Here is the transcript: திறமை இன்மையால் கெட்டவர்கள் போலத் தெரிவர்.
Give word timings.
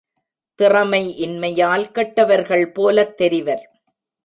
திறமை 0.59 1.01
இன்மையால் 1.17 1.91
கெட்டவர்கள் 1.91 2.65
போலத் 2.71 3.15
தெரிவர். 3.17 3.63